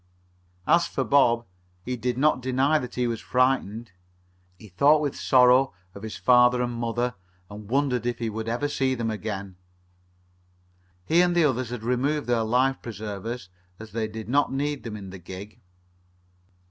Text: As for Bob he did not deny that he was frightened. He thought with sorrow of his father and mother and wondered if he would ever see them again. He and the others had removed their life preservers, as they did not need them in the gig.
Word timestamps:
As 0.65 0.87
for 0.87 1.03
Bob 1.03 1.45
he 1.85 1.95
did 1.95 2.17
not 2.17 2.41
deny 2.41 2.79
that 2.79 2.95
he 2.95 3.05
was 3.05 3.21
frightened. 3.21 3.91
He 4.57 4.67
thought 4.67 4.99
with 4.99 5.15
sorrow 5.15 5.75
of 5.93 6.01
his 6.01 6.17
father 6.17 6.63
and 6.63 6.73
mother 6.73 7.13
and 7.51 7.69
wondered 7.69 8.07
if 8.07 8.17
he 8.17 8.27
would 8.27 8.49
ever 8.49 8.67
see 8.67 8.95
them 8.95 9.11
again. 9.11 9.57
He 11.05 11.21
and 11.21 11.35
the 11.35 11.45
others 11.45 11.69
had 11.69 11.83
removed 11.83 12.25
their 12.25 12.41
life 12.41 12.81
preservers, 12.81 13.49
as 13.77 13.91
they 13.91 14.07
did 14.07 14.27
not 14.27 14.51
need 14.51 14.81
them 14.81 14.97
in 14.97 15.11
the 15.11 15.19
gig. 15.19 15.61